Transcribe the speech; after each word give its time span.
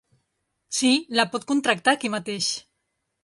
Sí, 0.77 0.89
la 1.19 1.27
pot 1.35 1.45
contractar 1.53 1.95
aquí 1.97 2.11
mateix. 2.17 2.51